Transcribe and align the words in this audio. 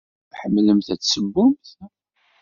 Ḥemmlent 0.39 0.87
ad 0.93 1.01
ssewwent? 1.03 1.67